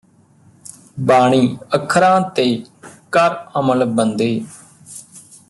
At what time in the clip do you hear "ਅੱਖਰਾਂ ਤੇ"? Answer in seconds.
1.75-2.45